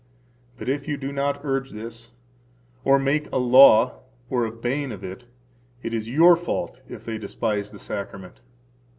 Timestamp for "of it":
4.91-5.25